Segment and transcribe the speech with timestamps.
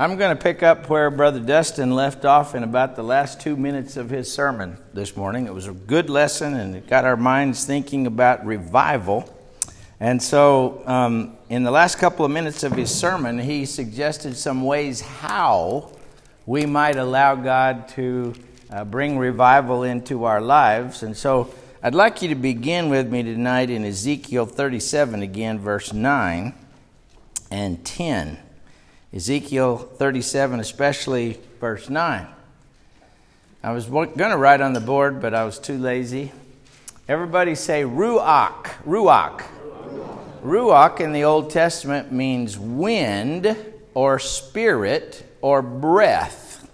[0.00, 3.54] I'm going to pick up where Brother Dustin left off in about the last two
[3.54, 5.44] minutes of his sermon this morning.
[5.44, 9.28] It was a good lesson and it got our minds thinking about revival.
[10.00, 14.62] And so, um, in the last couple of minutes of his sermon, he suggested some
[14.62, 15.90] ways how
[16.46, 18.32] we might allow God to
[18.70, 21.02] uh, bring revival into our lives.
[21.02, 25.92] And so, I'd like you to begin with me tonight in Ezekiel 37 again, verse
[25.92, 26.54] 9
[27.50, 28.38] and 10.
[29.12, 32.26] Ezekiel 37, especially verse 9.
[33.62, 36.32] I was going to write on the board, but I was too lazy.
[37.08, 38.66] Everybody say Ruach.
[38.86, 39.42] Ruach.
[40.44, 43.56] Ruach in the Old Testament means wind
[43.94, 46.68] or spirit or breath.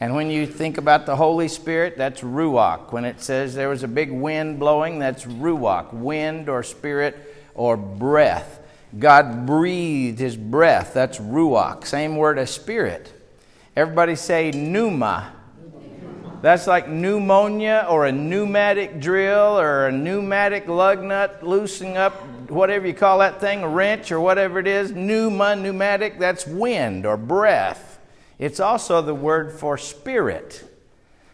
[0.00, 2.92] And when you think about the Holy Spirit, that's Ruach.
[2.92, 7.76] When it says there was a big wind blowing, that's Ruach, wind or spirit or
[7.76, 8.57] breath.
[8.96, 10.94] God breathed his breath.
[10.94, 11.86] That's ruach.
[11.86, 13.12] Same word as spirit.
[13.76, 15.32] Everybody say pneuma.
[16.40, 22.14] That's like pneumonia or a pneumatic drill or a pneumatic lug nut loosening up,
[22.48, 24.92] whatever you call that thing, a wrench or whatever it is.
[24.92, 27.98] Pneuma, pneumatic, that's wind or breath.
[28.38, 30.64] It's also the word for spirit.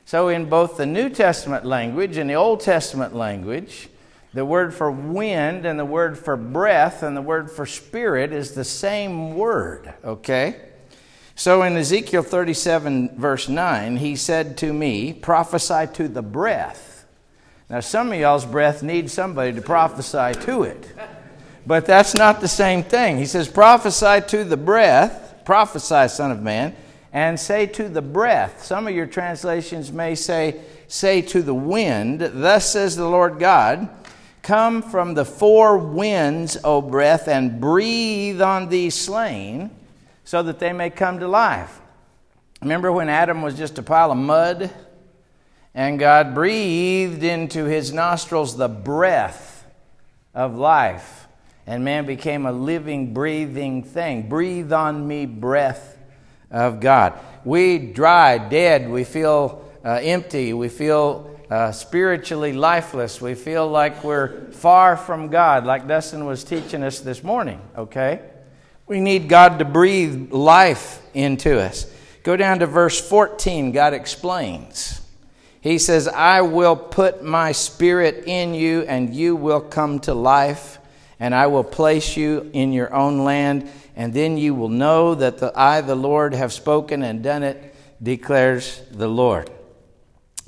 [0.06, 3.88] So, in both the New Testament language and the Old Testament language,
[4.34, 8.52] the word for wind and the word for breath and the word for spirit is
[8.52, 10.60] the same word, okay?
[11.36, 17.06] So in Ezekiel 37, verse 9, he said to me, Prophesy to the breath.
[17.70, 20.92] Now, some of y'all's breath needs somebody to prophesy to it.
[21.66, 23.18] But that's not the same thing.
[23.18, 26.76] He says, Prophesy to the breath, prophesy, Son of Man,
[27.12, 28.64] and say to the breath.
[28.64, 33.88] Some of your translations may say, Say to the wind, Thus says the Lord God.
[34.44, 39.70] Come from the four winds, O breath, and breathe on these slain,
[40.22, 41.80] so that they may come to life.
[42.60, 44.70] Remember when Adam was just a pile of mud?
[45.74, 49.64] And God breathed into his nostrils the breath
[50.34, 51.26] of life,
[51.66, 54.28] and man became a living, breathing thing.
[54.28, 55.96] Breathe on me, breath
[56.50, 57.18] of God.
[57.46, 63.20] We dry, dead, we feel uh, empty, we feel uh, spiritually lifeless.
[63.20, 68.22] We feel like we're far from God, like Dustin was teaching us this morning, okay?
[68.88, 71.86] We need God to breathe life into us.
[72.24, 75.00] Go down to verse 14, God explains.
[75.60, 80.80] He says, I will put my spirit in you, and you will come to life,
[81.20, 85.38] and I will place you in your own land, and then you will know that
[85.38, 89.50] the, I, the Lord, have spoken and done it, declares the Lord.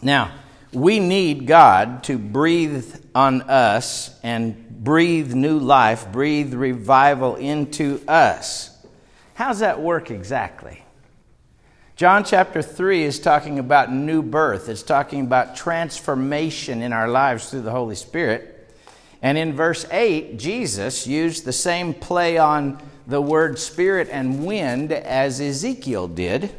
[0.02, 0.32] Now,
[0.76, 8.76] we need God to breathe on us and breathe new life, breathe revival into us.
[9.32, 10.84] How's that work exactly?
[11.96, 14.68] John chapter 3 is talking about new birth.
[14.68, 18.70] It's talking about transformation in our lives through the Holy Spirit.
[19.22, 24.92] And in verse 8, Jesus used the same play on the word spirit and wind
[24.92, 26.54] as Ezekiel did.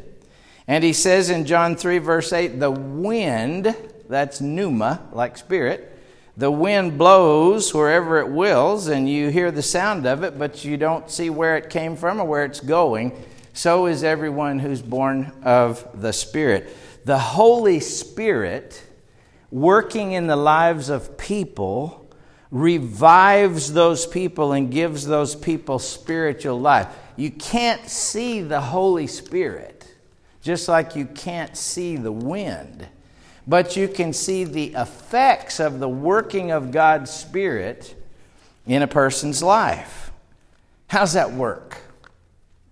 [0.66, 3.76] And he says in John 3, verse 8, the wind
[4.08, 5.96] that's pneuma, like spirit.
[6.36, 10.76] The wind blows wherever it wills, and you hear the sound of it, but you
[10.76, 13.12] don't see where it came from or where it's going.
[13.52, 16.74] So is everyone who's born of the Spirit.
[17.04, 18.82] The Holy Spirit,
[19.50, 22.08] working in the lives of people,
[22.50, 26.86] revives those people and gives those people spiritual life.
[27.16, 29.92] You can't see the Holy Spirit,
[30.40, 32.86] just like you can't see the wind
[33.48, 37.94] but you can see the effects of the working of God's Spirit
[38.66, 40.12] in a person's life.
[40.86, 41.78] How's that work?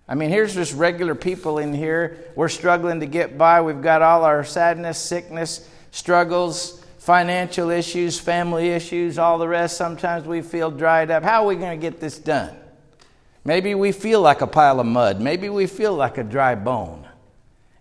[0.07, 2.17] I mean, here's just regular people in here.
[2.35, 3.61] We're struggling to get by.
[3.61, 9.77] We've got all our sadness, sickness, struggles, financial issues, family issues, all the rest.
[9.77, 11.23] Sometimes we feel dried up.
[11.23, 12.55] How are we going to get this done?
[13.43, 15.19] Maybe we feel like a pile of mud.
[15.21, 17.07] Maybe we feel like a dry bone.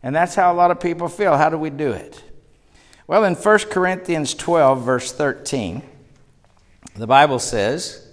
[0.03, 1.37] And that's how a lot of people feel.
[1.37, 2.23] How do we do it?
[3.09, 5.81] Well, in 1 Corinthians 12, verse 13,
[6.97, 8.05] the Bible says,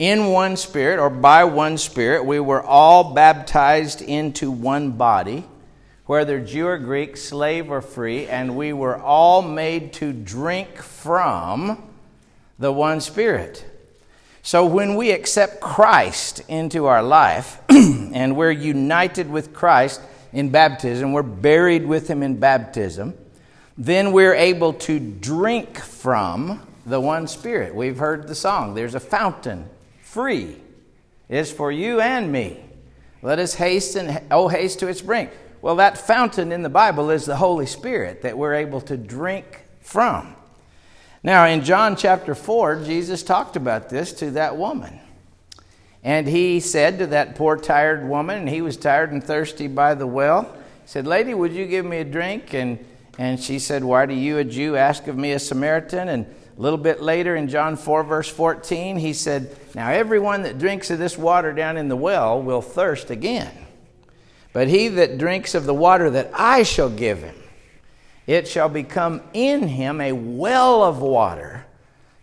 [0.00, 5.44] In one Spirit, or by one Spirit, we were all baptized into one body,
[6.06, 11.80] whether Jew or Greek, slave or free, and we were all made to drink from
[12.58, 13.64] the one Spirit.
[14.42, 20.00] So when we accept Christ into our life, and we're united with Christ
[20.32, 23.14] in baptism, we're buried with Him in baptism
[23.76, 27.74] then we're able to drink from the one Spirit.
[27.74, 29.68] We've heard the song, there's a fountain
[30.02, 30.56] free.
[31.28, 32.60] It's for you and me.
[33.22, 35.30] Let us hasten, oh, haste to its brink.
[35.62, 39.64] Well, that fountain in the Bible is the Holy Spirit that we're able to drink
[39.80, 40.36] from.
[41.22, 45.00] Now, in John chapter 4, Jesus talked about this to that woman.
[46.02, 49.94] And he said to that poor, tired woman, and he was tired and thirsty by
[49.94, 50.54] the well,
[50.84, 52.52] said, Lady, would you give me a drink?
[52.52, 52.78] And,
[53.18, 56.08] and she said, Why do you, a Jew, ask of me, a Samaritan?
[56.08, 60.58] And a little bit later in John 4, verse 14, he said, Now everyone that
[60.58, 63.52] drinks of this water down in the well will thirst again.
[64.52, 67.34] But he that drinks of the water that I shall give him,
[68.26, 71.66] it shall become in him a well of water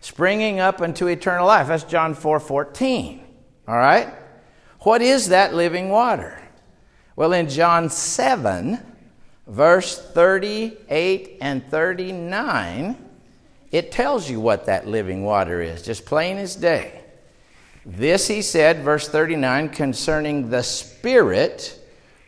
[0.00, 1.68] springing up unto eternal life.
[1.68, 3.24] That's John 4 14.
[3.68, 4.12] All right?
[4.80, 6.38] What is that living water?
[7.14, 8.80] Well, in John 7,
[9.52, 12.96] verse 38 and 39,
[13.70, 17.02] it tells you what that living water is, just plain as day.
[17.84, 21.78] This he said, verse 39, concerning the Spirit,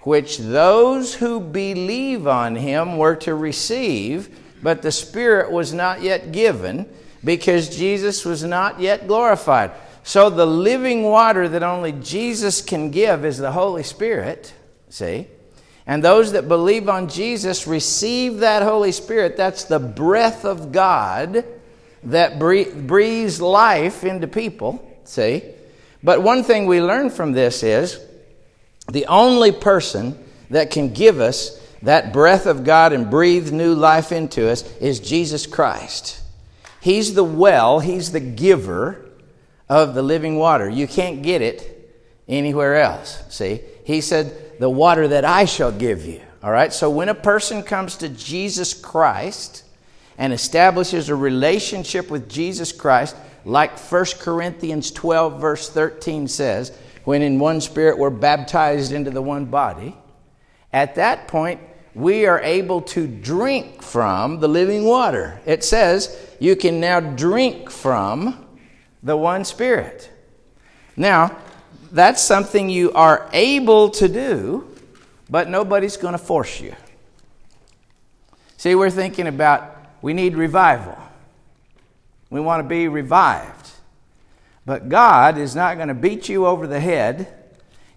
[0.00, 6.30] which those who believe on him were to receive, but the Spirit was not yet
[6.30, 6.86] given
[7.24, 9.70] because Jesus was not yet glorified.
[10.02, 14.52] So the living water that only Jesus can give is the Holy Spirit,
[14.90, 15.28] see?
[15.86, 19.36] And those that believe on Jesus receive that Holy Spirit.
[19.36, 21.44] That's the breath of God
[22.04, 25.42] that breathes life into people, see?
[26.02, 27.98] But one thing we learn from this is
[28.90, 30.18] the only person
[30.50, 35.00] that can give us that breath of God and breathe new life into us is
[35.00, 36.22] Jesus Christ.
[36.80, 39.10] He's the well, He's the giver
[39.68, 40.68] of the living water.
[40.68, 41.92] You can't get it
[42.28, 43.22] anywhere else.
[43.28, 43.60] See?
[43.84, 46.20] He said, The water that I shall give you.
[46.42, 46.72] All right?
[46.72, 49.64] So when a person comes to Jesus Christ
[50.18, 57.22] and establishes a relationship with Jesus Christ, like 1 Corinthians 12, verse 13 says, when
[57.22, 59.96] in one spirit we're baptized into the one body,
[60.72, 61.60] at that point,
[61.94, 65.40] we are able to drink from the living water.
[65.46, 68.46] It says you can now drink from
[69.02, 70.10] the one Spirit.
[70.96, 71.36] Now,
[71.94, 74.68] that's something you are able to do,
[75.30, 76.74] but nobody's going to force you.
[78.56, 80.98] See, we're thinking about we need revival.
[82.30, 83.70] We want to be revived.
[84.66, 87.32] But God is not going to beat you over the head.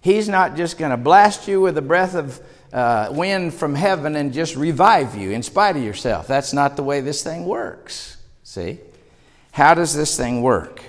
[0.00, 2.40] He's not just going to blast you with a breath of
[2.72, 6.28] uh, wind from heaven and just revive you in spite of yourself.
[6.28, 8.16] That's not the way this thing works.
[8.44, 8.78] See?
[9.50, 10.84] How does this thing work?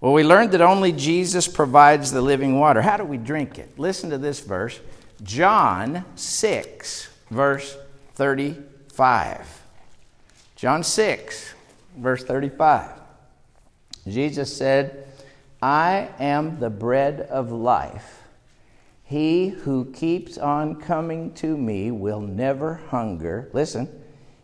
[0.00, 2.82] Well, we learned that only Jesus provides the living water.
[2.82, 3.78] How do we drink it?
[3.78, 4.80] Listen to this verse
[5.22, 7.76] John 6, verse
[8.14, 9.62] 35.
[10.54, 11.54] John 6,
[11.96, 12.90] verse 35.
[14.06, 15.06] Jesus said,
[15.62, 18.22] I am the bread of life.
[19.04, 23.48] He who keeps on coming to me will never hunger.
[23.52, 23.88] Listen,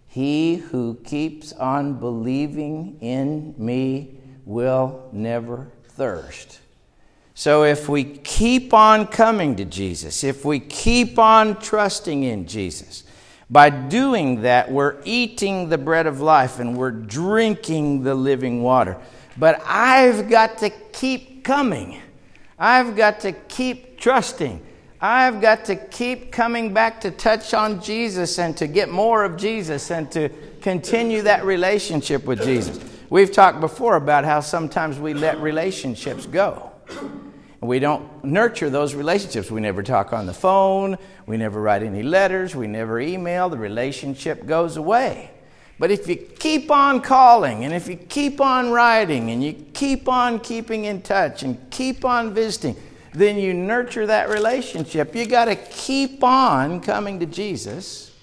[0.06, 6.60] he who keeps on believing in me will never thirst.
[7.34, 13.04] So if we keep on coming to Jesus, if we keep on trusting in Jesus,
[13.48, 18.96] by doing that, we're eating the bread of life and we're drinking the living water.
[19.36, 22.00] But I've got to keep coming.
[22.58, 24.64] I've got to keep trusting.
[25.00, 29.36] I've got to keep coming back to touch on Jesus and to get more of
[29.36, 30.28] Jesus and to
[30.60, 32.91] continue that relationship with Jesus.
[33.12, 36.72] We've talked before about how sometimes we let relationships go.
[37.60, 39.50] We don't nurture those relationships.
[39.50, 40.96] We never talk on the phone.
[41.26, 42.56] We never write any letters.
[42.56, 43.50] We never email.
[43.50, 45.30] The relationship goes away.
[45.78, 50.08] But if you keep on calling and if you keep on writing and you keep
[50.08, 52.76] on keeping in touch and keep on visiting,
[53.12, 55.14] then you nurture that relationship.
[55.14, 58.16] You got to keep on coming to Jesus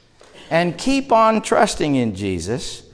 [0.49, 2.88] and keep on trusting in Jesus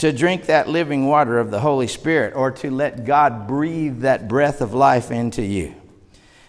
[0.00, 4.28] to drink that living water of the Holy Spirit or to let God breathe that
[4.28, 5.74] breath of life into you.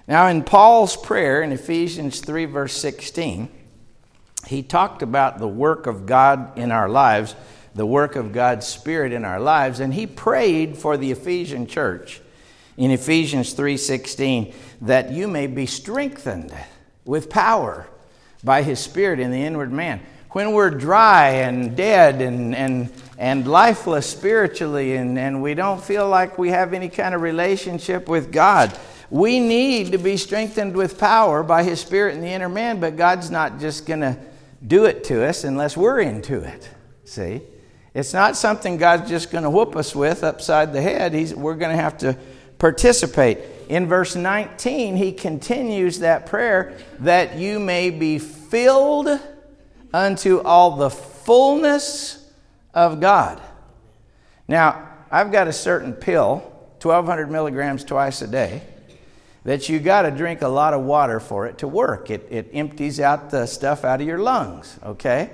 [0.08, 3.50] Now, in Paul's prayer in Ephesians 3, verse 16,
[4.48, 7.36] he talked about the work of God in our lives,
[7.76, 12.22] the work of God's Spirit in our lives, and he prayed for the Ephesian church
[12.78, 16.54] in Ephesians 3:16 that you may be strengthened
[17.04, 17.88] with power
[18.46, 20.00] by his spirit in the inward man
[20.32, 22.90] when we're dry and dead and, and,
[23.22, 28.10] and lifeless spiritually and, and we don't feel like we have any kind of relationship
[28.10, 28.76] with God,
[29.12, 32.98] we need to be strengthened with power by His Spirit in the inner man, but
[32.98, 34.18] God's not just going to
[34.66, 36.68] do it to us unless we're into it.
[37.06, 37.42] See?
[37.94, 41.14] It's not something God's just going to whoop us with upside the head.
[41.14, 42.18] He's, we're going to have to
[42.58, 43.38] participate.
[43.70, 49.20] in verse 19, he continues that prayer that you may be filled
[49.94, 52.21] unto all the fullness
[52.74, 53.42] of God.
[54.48, 56.38] Now, I've got a certain pill,
[56.82, 58.62] 1200 milligrams twice a day,
[59.44, 62.10] that you got to drink a lot of water for it to work.
[62.10, 65.32] It, it empties out the stuff out of your lungs, okay?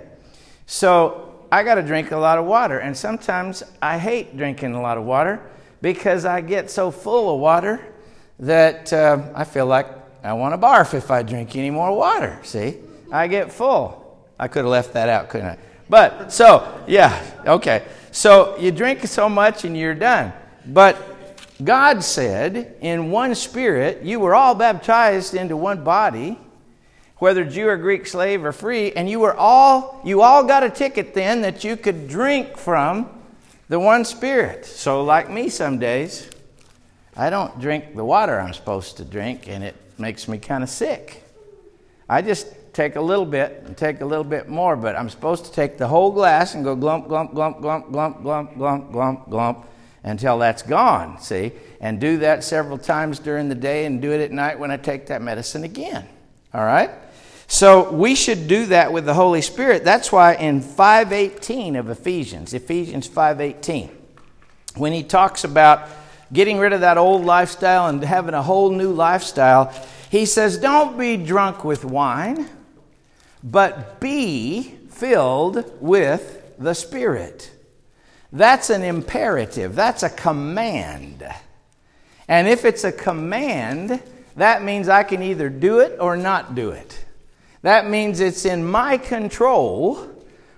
[0.65, 2.79] So I got to drink a lot of water.
[2.79, 5.41] And sometimes I hate drinking a lot of water
[5.81, 7.93] because I get so full of water
[8.39, 9.87] that uh, I feel like
[10.23, 12.39] I want to barf if I drink any more water.
[12.43, 12.77] See?
[13.11, 14.03] I get full.
[14.39, 15.57] I could have left that out, couldn't I?
[15.89, 17.85] But so, yeah, okay.
[18.11, 20.33] So you drink so much and you're done.
[20.65, 20.97] But
[21.63, 26.39] God said, in one spirit, you were all baptized into one body,
[27.17, 30.69] whether Jew or Greek, slave or free, and you were all, you all got a
[30.69, 33.09] ticket then that you could drink from
[33.69, 34.65] the one spirit.
[34.65, 36.29] So, like me some days,
[37.15, 40.69] I don't drink the water I'm supposed to drink, and it makes me kind of
[40.69, 41.23] sick.
[42.07, 45.45] I just take a little bit and take a little bit more, but I'm supposed
[45.45, 49.27] to take the whole glass and go glump, glump, glump, glump, glump, glump, glump, glump,
[49.27, 49.65] glump
[50.03, 51.53] until that's gone, see?
[51.81, 54.77] And do that several times during the day and do it at night when I
[54.77, 56.07] take that medicine again.
[56.53, 56.91] All right?
[57.47, 59.83] So we should do that with the Holy Spirit.
[59.83, 63.89] That's why in 518 of Ephesians, Ephesians 518,
[64.75, 65.89] when he talks about
[66.31, 69.73] getting rid of that old lifestyle and having a whole new lifestyle,
[70.11, 72.47] he says, Don't be drunk with wine,
[73.43, 77.51] but be filled with the Spirit.
[78.31, 81.27] That's an imperative, that's a command.
[82.27, 84.01] And if it's a command,
[84.35, 87.05] that means I can either do it or not do it.
[87.61, 90.13] That means it's in my control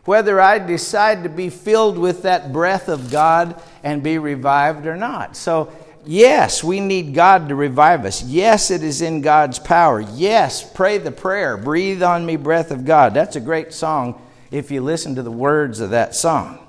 [0.06, 4.96] whether I decide to be filled with that breath of God and be revived or
[4.96, 5.36] not.
[5.36, 5.72] So,
[6.06, 8.24] yes, we need God to revive us.
[8.24, 10.02] Yes, it is in God's power.
[10.02, 13.14] Yes, pray the prayer, breathe on me, breath of God.
[13.14, 16.60] That's a great song if you listen to the words of that song.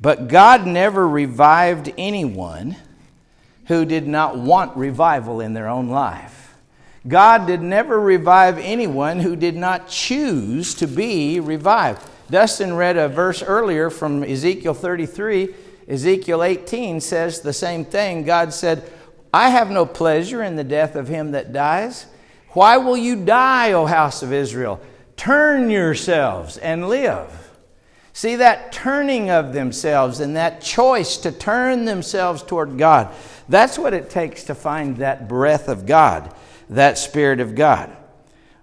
[0.00, 2.76] But God never revived anyone
[3.66, 6.54] who did not want revival in their own life.
[7.06, 12.02] God did never revive anyone who did not choose to be revived.
[12.30, 15.54] Dustin read a verse earlier from Ezekiel 33.
[15.88, 18.24] Ezekiel 18 says the same thing.
[18.24, 18.90] God said,
[19.32, 22.06] I have no pleasure in the death of him that dies.
[22.50, 24.80] Why will you die, O house of Israel?
[25.16, 27.50] Turn yourselves and live.
[28.12, 33.12] See that turning of themselves and that choice to turn themselves toward God.
[33.48, 36.32] That's what it takes to find that breath of God,
[36.70, 37.94] that Spirit of God.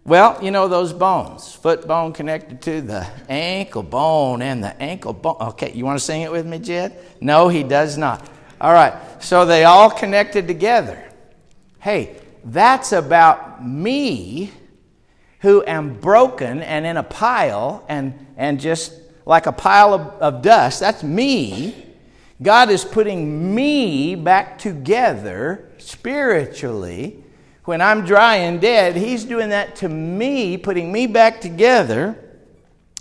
[0.03, 5.13] Well, you know those bones, foot bone connected to the ankle bone and the ankle
[5.13, 5.37] bone.
[5.39, 6.97] Okay, you want to sing it with me, Jed?
[7.21, 8.27] No, he does not.
[8.59, 11.03] All right, so they all connected together.
[11.79, 14.51] Hey, that's about me
[15.41, 18.93] who am broken and in a pile and, and just
[19.25, 20.79] like a pile of, of dust.
[20.79, 21.75] That's me.
[22.41, 27.23] God is putting me back together spiritually
[27.65, 32.17] when I'm dry and dead, He's doing that to me, putting me back together,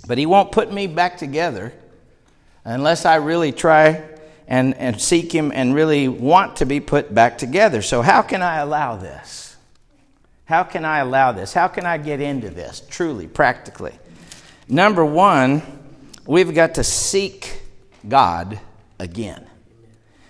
[0.06, 1.72] but He won't put me back together
[2.64, 4.04] unless I really try
[4.46, 7.82] and, and seek Him and really want to be put back together.
[7.82, 9.56] So, how can I allow this?
[10.44, 11.52] How can I allow this?
[11.52, 13.94] How can I get into this truly, practically?
[14.68, 15.62] Number one,
[16.26, 17.62] we've got to seek
[18.08, 18.60] God
[18.98, 19.46] again.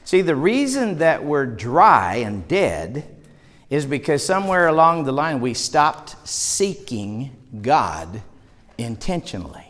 [0.05, 3.05] See, the reason that we're dry and dead
[3.71, 7.31] is because somewhere along the line we stopped seeking
[7.63, 8.21] God
[8.77, 9.67] intentionally.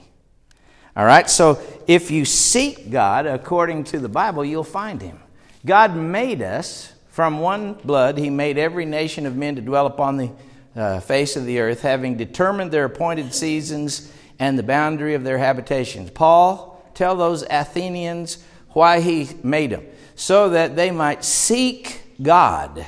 [0.97, 5.21] All right, so if you seek God according to the Bible, you'll find Him.
[5.65, 10.17] God made us from one blood, He made every nation of men to dwell upon
[10.17, 10.31] the
[10.75, 15.39] uh, face of the earth, having determined their appointed seasons and the boundary of their
[15.39, 16.11] habitations.
[16.11, 22.87] Paul, tell those Athenians why he made them, so that they might seek God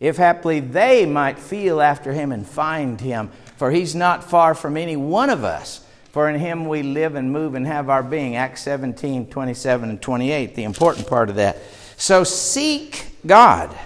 [0.00, 3.30] if haply they might feel after him and find him.
[3.56, 5.84] For he's not far from any one of us.
[6.12, 8.36] For in him we live and move and have our being.
[8.36, 11.58] Acts 17, 27 and 28, the important part of that.
[11.96, 13.76] So seek God.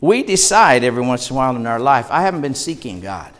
[0.00, 3.32] We decide every once in a while in our life, I haven't been seeking God.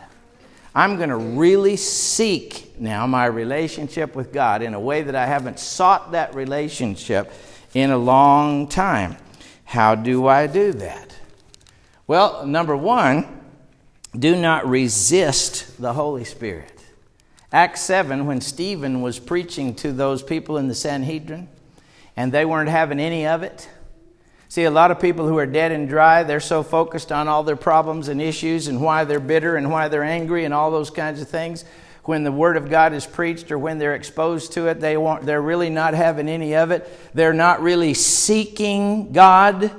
[0.75, 5.27] I'm going to really seek now my relationship with God in a way that I
[5.27, 7.31] haven't sought that relationship
[7.75, 9.17] in a long time.
[9.65, 11.12] How do I do that?
[12.13, 13.41] Well, number one,
[14.15, 16.85] do not resist the Holy Spirit.
[17.51, 21.49] Acts 7, when Stephen was preaching to those people in the Sanhedrin,
[22.15, 23.67] and they weren't having any of it.
[24.51, 27.45] See, a lot of people who are dead and dry, they're so focused on all
[27.45, 30.91] their problems and issues and why they're bitter and why they're angry and all those
[30.91, 31.65] kinds of things.
[32.05, 35.25] When the Word of God is preached or when they're exposed to it, they want,
[35.25, 36.87] they're really not having any of it.
[37.15, 39.71] They're not really seeking God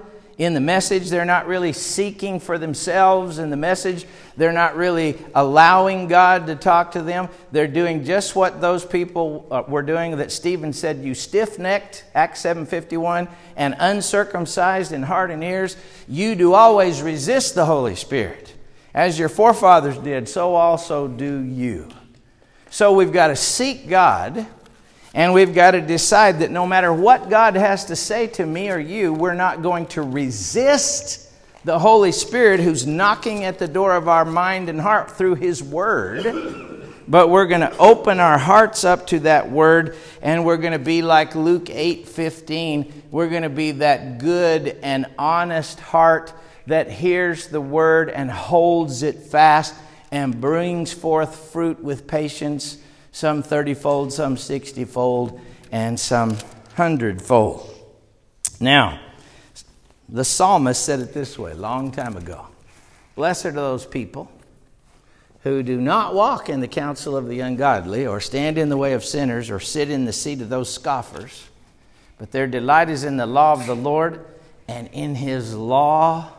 [0.44, 1.10] in the message.
[1.10, 4.06] They're not really seeking for themselves in the message.
[4.36, 7.30] They're not really allowing God to talk to them.
[7.52, 12.42] They're doing just what those people uh, were doing that Stephen said, you stiff-necked, Acts
[12.44, 18.54] 7.51, and uncircumcised in heart and ears, you do always resist the Holy Spirit.
[18.94, 21.90] As your forefathers did, so also do you.
[22.70, 24.48] So we've got to seek God
[25.14, 28.72] and we've got to decide that no matter what God has to say to me
[28.72, 31.30] or you, we're not going to resist
[31.64, 35.64] the Holy Spirit who's knocking at the door of our mind and heart through His
[35.64, 36.74] Word.
[37.08, 40.80] But we're going to open our hearts up to that word, and we're going to
[40.80, 43.04] be like Luke 8 15.
[43.12, 46.34] We're going to be that good and honest heart
[46.68, 49.76] that hears the word and holds it fast
[50.12, 52.78] and brings forth fruit with patience
[53.14, 55.40] some 30 fold, some 60 fold,
[55.72, 57.70] and some 100 fold.
[58.60, 59.00] Now,
[60.10, 62.48] the psalmist said it this way a long time ago
[63.16, 64.30] Blessed are those people
[65.44, 68.94] who do not walk in the counsel of the ungodly, or stand in the way
[68.94, 71.50] of sinners, or sit in the seat of those scoffers,
[72.18, 74.26] but their delight is in the law of the Lord,
[74.68, 76.30] and in his law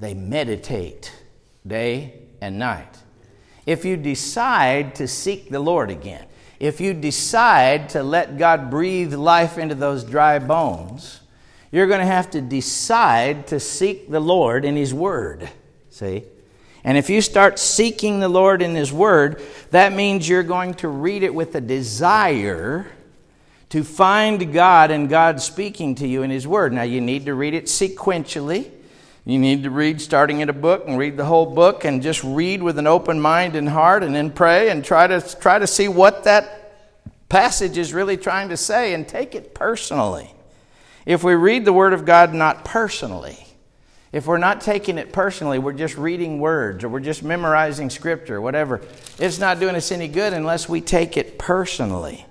[0.00, 1.12] they meditate
[1.66, 2.96] day and night
[3.66, 6.24] if you decide to seek the Lord again,
[6.58, 11.20] if you decide to let God breathe life into those dry bones,
[11.70, 15.50] you're going to have to decide to seek the Lord in His Word.
[15.90, 16.22] See?
[16.84, 19.42] And if you start seeking the Lord in His Word,
[19.72, 22.86] that means you're going to read it with a desire
[23.70, 26.72] to find God and God speaking to you in His Word.
[26.72, 28.70] Now, you need to read it sequentially.
[29.28, 32.22] You need to read starting in a book and read the whole book and just
[32.22, 35.66] read with an open mind and heart and then pray and try to try to
[35.66, 40.32] see what that passage is really trying to say and take it personally.
[41.04, 43.44] If we read the word of God not personally,
[44.12, 48.40] if we're not taking it personally, we're just reading words or we're just memorizing scripture,
[48.40, 48.80] whatever.
[49.18, 52.24] It's not doing us any good unless we take it personally.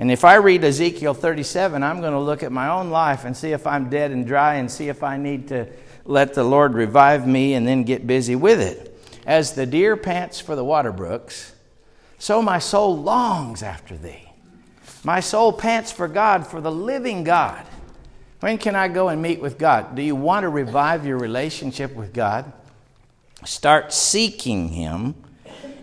[0.00, 3.36] And if I read Ezekiel 37, I'm going to look at my own life and
[3.36, 5.68] see if I'm dead and dry and see if I need to
[6.10, 8.98] let the Lord revive me and then get busy with it.
[9.24, 11.54] As the deer pants for the water brooks,
[12.18, 14.28] so my soul longs after thee.
[15.04, 17.64] My soul pants for God, for the living God.
[18.40, 19.94] When can I go and meet with God?
[19.94, 22.52] Do you want to revive your relationship with God?
[23.44, 25.14] Start seeking Him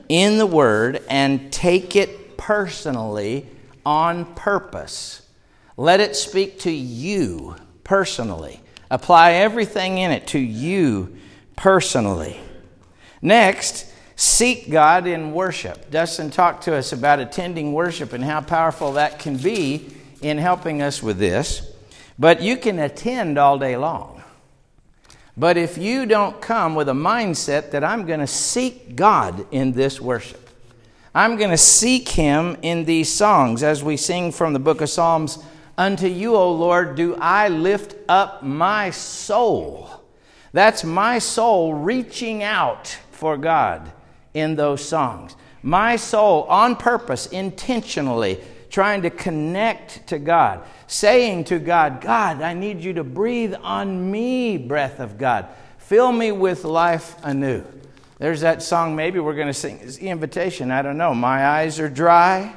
[0.09, 3.47] in the Word and take it personally
[3.85, 5.21] on purpose.
[5.77, 8.59] Let it speak to you personally.
[8.89, 11.17] Apply everything in it to you
[11.55, 12.39] personally.
[13.21, 15.91] Next, seek God in worship.
[15.91, 19.89] Dustin talked to us about attending worship and how powerful that can be
[20.21, 21.71] in helping us with this.
[22.17, 24.23] But you can attend all day long.
[25.35, 29.73] But if you don't come with a mindset that I'm going to seek God in
[29.73, 30.49] this worship,
[31.13, 34.89] I'm going to seek Him in these songs as we sing from the book of
[34.89, 35.43] Psalms
[35.77, 39.89] Unto you, O Lord, do I lift up my soul.
[40.51, 43.91] That's my soul reaching out for God
[44.33, 45.35] in those songs.
[45.61, 52.53] My soul, on purpose, intentionally, trying to connect to God, saying to God, God, I
[52.53, 55.47] need you to breathe on me, breath of God.
[55.77, 57.63] Fill me with life anew.
[58.17, 59.79] There's that song, maybe we're going to sing.
[59.81, 60.71] It's the invitation.
[60.71, 61.13] I don't know.
[61.13, 62.55] My eyes are dry.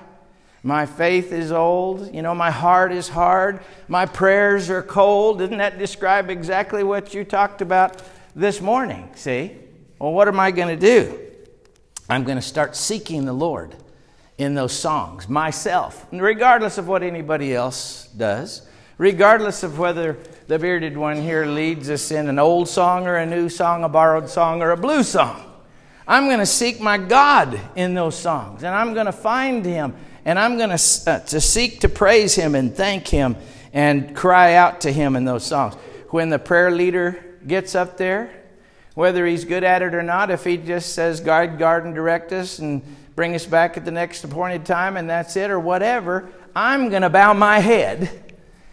[0.63, 2.15] My faith is old.
[2.15, 3.61] You know, my heart is hard.
[3.89, 5.39] My prayers are cold.
[5.39, 8.03] Didn't that describe exactly what you talked about
[8.37, 9.11] this morning?
[9.15, 9.57] See?
[9.99, 11.19] Well, what am I going to do?
[12.09, 13.75] I'm going to start seeking the Lord
[14.37, 18.67] in those songs myself, regardless of what anybody else does,
[18.99, 23.27] regardless of whether the bearded one here leads us in an old song or a
[23.27, 25.45] new song, a borrowed song or a blue song.
[26.09, 29.95] I'm going to seek my God in those songs, and I'm going to find Him
[30.25, 33.37] and I'm going to, uh, to seek to praise Him and thank Him
[33.73, 35.75] and cry out to Him in those songs.
[36.11, 38.31] When the prayer leader gets up there,
[38.95, 42.33] whether he's good at it or not, if he just says, guard, guard, and direct
[42.33, 42.83] us and
[43.15, 47.03] bring us back at the next appointed time and that's it, or whatever, I'm going
[47.03, 48.11] to bow my head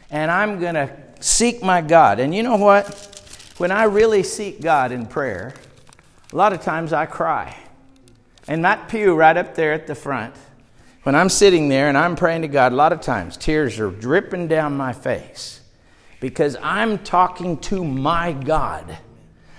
[0.09, 2.19] and I'm going to seek my God.
[2.19, 3.53] And you know what?
[3.57, 5.53] When I really seek God in prayer,
[6.31, 7.55] a lot of times I cry.
[8.47, 10.35] And that pew right up there at the front,
[11.07, 13.89] when I'm sitting there and I'm praying to God, a lot of times tears are
[13.89, 15.61] dripping down my face.
[16.19, 18.97] because I'm talking to my God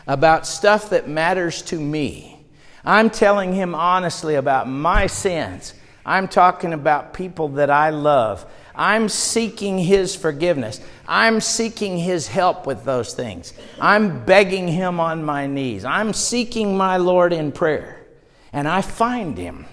[0.06, 2.44] about stuff that matters to me.
[2.84, 5.72] I'm telling him honestly about my sins.
[6.04, 8.44] I'm talking about people that I love.
[8.74, 10.82] I'm seeking his forgiveness.
[11.06, 13.54] I'm seeking his help with those things.
[13.80, 15.87] I'm begging him on my knees.
[15.87, 18.04] I'm seeking my Lord in prayer.
[18.52, 19.64] And I find him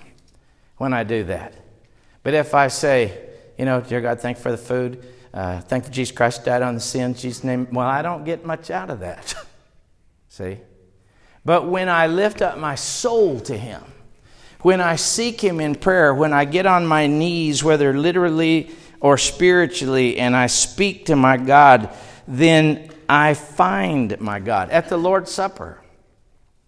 [0.77, 1.53] when I do that.
[2.25, 3.15] But if I say,
[3.55, 6.63] you know, dear God, thank you for the food, uh, thank you Jesus Christ died
[6.63, 9.35] on the sin, Jesus' name, well, I don't get much out of that.
[10.29, 10.57] See?
[11.45, 13.83] But when I lift up my soul to Him,
[14.61, 19.19] when I seek Him in prayer, when I get on my knees, whether literally or
[19.19, 21.95] spiritually, and I speak to my God,
[22.27, 24.71] then I find my God.
[24.71, 25.79] At the Lord's Supper,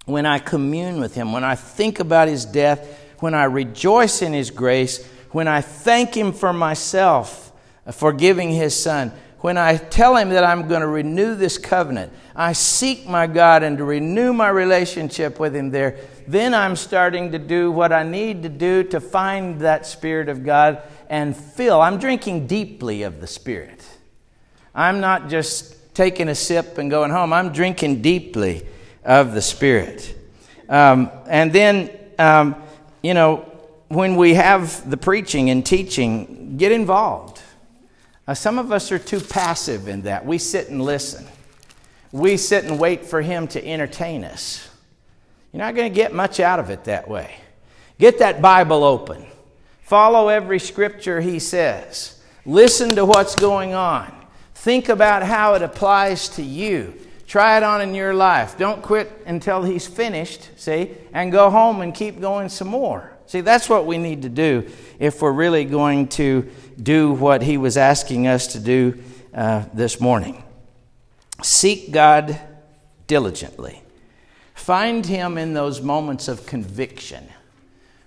[0.06, 4.34] when I commune with Him, when I think about His death, when I rejoice in
[4.34, 7.52] His grace, when I thank Him for myself,
[7.92, 12.12] for giving His Son, when I tell Him that I'm going to renew this covenant,
[12.36, 17.32] I seek my God and to renew my relationship with Him there, then I'm starting
[17.32, 21.82] to do what I need to do to find that Spirit of God and fill.
[21.82, 23.86] I'm drinking deeply of the Spirit.
[24.76, 28.68] I'm not just taking a sip and going home, I'm drinking deeply
[29.04, 30.16] of the Spirit.
[30.70, 32.56] Um, and then, um,
[33.02, 33.52] you know,
[33.90, 37.42] when we have the preaching and teaching, get involved.
[38.28, 40.26] Uh, some of us are too passive in that.
[40.26, 41.26] We sit and listen.
[42.12, 44.70] We sit and wait for Him to entertain us.
[45.54, 47.36] You're not going to get much out of it that way.
[48.00, 49.26] Get that Bible open.
[49.82, 52.22] Follow every scripture He says.
[52.46, 54.14] Listen to what's going on.
[54.56, 56.94] Think about how it applies to you.
[57.28, 58.58] Try it on in your life.
[58.58, 63.17] Don't quit until He's finished, see, and go home and keep going some more.
[63.28, 66.50] See, that's what we need to do if we're really going to
[66.82, 70.44] do what he was asking us to do uh, this morning.
[71.44, 72.40] Seek God
[73.06, 73.82] diligently.
[74.56, 77.28] Find him in those moments of conviction.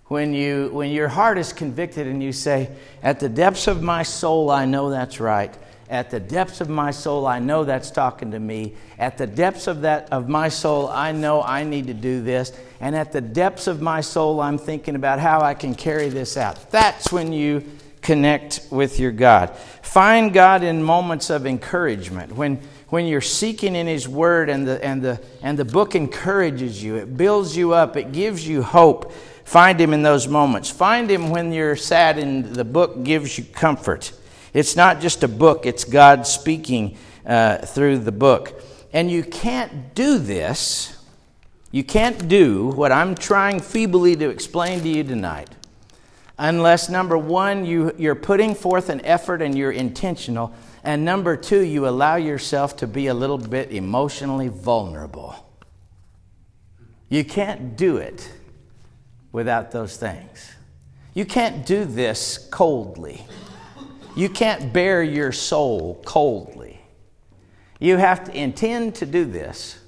[0.06, 2.70] When, you, when your heart is convicted and you say,
[3.02, 5.54] At the depths of my soul, I know that's right.
[5.90, 8.74] At the depths of my soul, I know that's talking to me.
[8.98, 12.53] At the depths of that of my soul, I know I need to do this.
[12.81, 16.37] And at the depths of my soul, I'm thinking about how I can carry this
[16.37, 16.70] out.
[16.70, 17.64] That's when you
[18.00, 19.55] connect with your God.
[19.83, 22.35] Find God in moments of encouragement.
[22.37, 26.83] When when you're seeking in His Word and the, and, the, and the book encourages
[26.83, 29.12] you, it builds you up, it gives you hope.
[29.44, 30.70] Find Him in those moments.
[30.70, 34.12] Find Him when you're sad and the book gives you comfort.
[34.52, 38.60] It's not just a book, it's God speaking uh, through the book.
[38.92, 40.96] And you can't do this,
[41.70, 45.50] you can't do what I'm trying feebly to explain to you tonight
[46.40, 51.60] unless, number one, you, you're putting forth an effort and you're intentional, and number two,
[51.60, 55.36] you allow yourself to be a little bit emotionally vulnerable.
[57.10, 58.32] You can't do it
[59.32, 60.52] without those things.
[61.12, 63.26] You can't do this coldly.
[64.16, 66.81] You can't bare your soul coldly.
[67.79, 69.79] You have to intend to do this,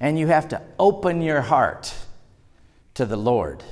[0.00, 1.94] and you have to open your heart
[2.94, 3.62] to the Lord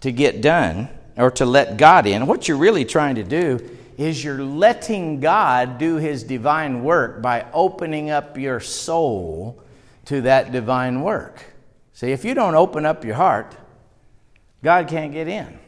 [0.00, 2.26] to get done or to let God in.
[2.26, 3.58] What you're really trying to do
[3.96, 9.62] is you're letting God do His divine work by opening up your soul
[10.04, 11.42] to that divine work.
[11.94, 13.56] See, if you don't open up your heart,
[14.62, 15.58] God can't get in.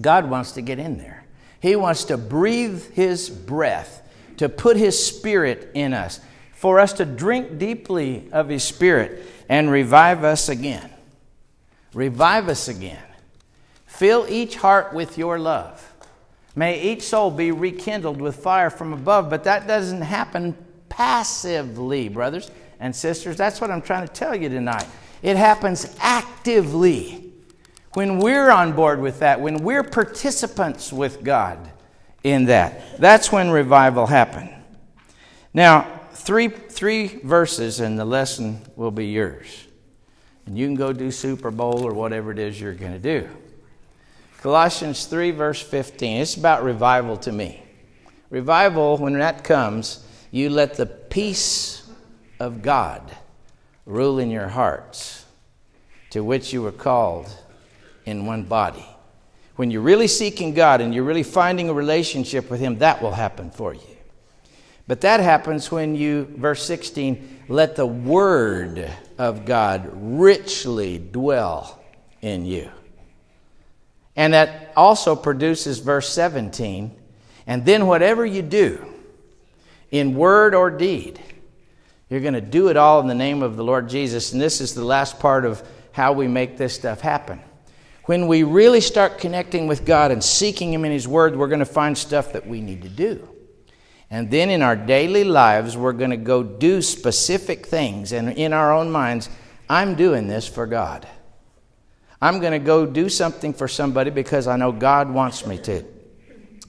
[0.00, 1.19] God wants to get in there.
[1.60, 4.02] He wants to breathe His breath,
[4.38, 6.20] to put His Spirit in us,
[6.52, 10.90] for us to drink deeply of His Spirit and revive us again.
[11.92, 13.02] Revive us again.
[13.86, 15.86] Fill each heart with your love.
[16.56, 20.56] May each soul be rekindled with fire from above, but that doesn't happen
[20.88, 23.36] passively, brothers and sisters.
[23.36, 24.86] That's what I'm trying to tell you tonight.
[25.22, 27.29] It happens actively.
[27.94, 31.58] When we're on board with that, when we're participants with God
[32.22, 34.50] in that, that's when revival happened.
[35.52, 39.66] Now, three, three verses and the lesson will be yours.
[40.46, 43.28] And you can go do Super Bowl or whatever it is you're going to do.
[44.38, 46.22] Colossians 3, verse 15.
[46.22, 47.62] It's about revival to me.
[48.30, 51.90] Revival, when that comes, you let the peace
[52.38, 53.16] of God
[53.84, 55.26] rule in your hearts,
[56.10, 57.34] to which you were called
[58.10, 58.84] in one body.
[59.56, 63.12] When you're really seeking God and you're really finding a relationship with Him, that will
[63.12, 63.80] happen for you.
[64.86, 71.80] But that happens when you, verse 16, let the Word of God richly dwell
[72.20, 72.70] in you.
[74.16, 76.94] And that also produces verse 17.
[77.46, 78.84] And then whatever you do,
[79.90, 81.20] in word or deed.
[82.08, 84.32] You're going to do it all in the name of the Lord Jesus.
[84.32, 87.40] And this is the last part of how we make this stuff happen.
[88.04, 91.60] When we really start connecting with God and seeking Him in His Word, we're going
[91.60, 93.28] to find stuff that we need to do.
[94.10, 98.12] And then in our daily lives, we're going to go do specific things.
[98.12, 99.28] And in our own minds,
[99.68, 101.06] I'm doing this for God.
[102.20, 105.84] I'm going to go do something for somebody because I know God wants me to.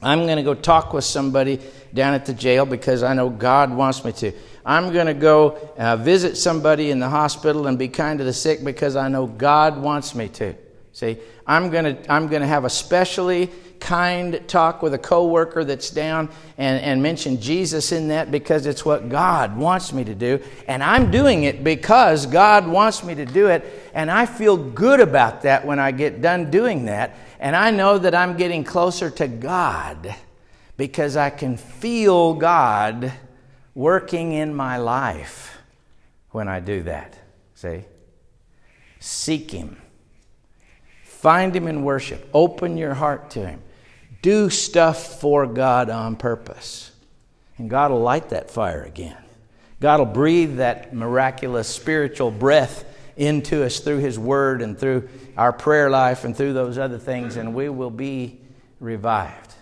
[0.03, 1.59] I'm going to go talk with somebody
[1.93, 4.31] down at the jail because I know God wants me to.
[4.65, 8.33] I'm going to go uh, visit somebody in the hospital and be kind to the
[8.33, 10.55] sick because I know God wants me to.
[10.93, 13.49] See, I'm going to I'm going to have a specially
[13.81, 18.85] kind talk with a coworker that's down and, and mention Jesus in that because it's
[18.85, 20.39] what God wants me to do.
[20.67, 23.65] And I'm doing it because God wants me to do it.
[23.93, 27.17] And I feel good about that when I get done doing that.
[27.39, 30.15] And I know that I'm getting closer to God
[30.77, 33.11] because I can feel God
[33.73, 35.57] working in my life
[36.29, 37.17] when I do that.
[37.55, 37.83] See?
[38.99, 39.80] Seek Him.
[41.21, 42.27] Find Him in worship.
[42.33, 43.61] Open your heart to Him.
[44.23, 46.91] Do stuff for God on purpose.
[47.59, 49.17] And God will light that fire again.
[49.79, 52.85] God will breathe that miraculous spiritual breath
[53.17, 57.35] into us through His Word and through our prayer life and through those other things,
[57.35, 58.39] and we will be
[58.79, 59.53] revived.